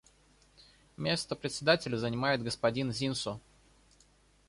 [0.97, 3.39] Место Председателя занимает господин Зинсу.